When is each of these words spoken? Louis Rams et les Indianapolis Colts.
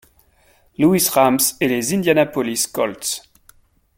Louis 0.79 1.07
Rams 1.11 1.37
et 1.59 1.67
les 1.67 1.93
Indianapolis 1.93 2.65
Colts. 2.73 3.21